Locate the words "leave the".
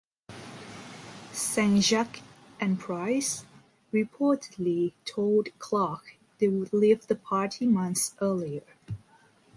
6.73-7.15